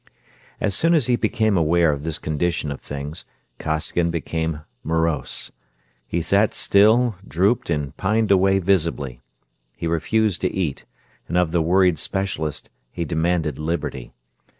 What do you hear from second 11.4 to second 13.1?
the worried specialist he